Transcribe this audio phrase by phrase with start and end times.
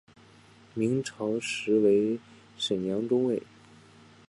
[0.73, 2.17] 明朝时为
[2.57, 3.39] 沈阳中卫。